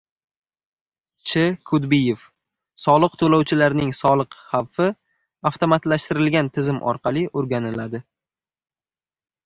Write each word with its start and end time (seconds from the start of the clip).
Sh.Kudbiyev: 1.31 2.23
“Coliq 2.87 3.19
to‘lovchilarning 3.25 3.93
soliq 3.99 4.35
xavfi 4.49 4.91
avtomatlashtirilgan 5.53 6.53
tizim 6.59 6.85
orqali 6.95 7.29
o‘rganiladi” 7.43 8.07